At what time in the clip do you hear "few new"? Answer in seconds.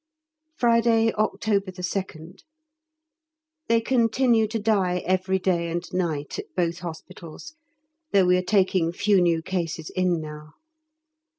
8.91-9.43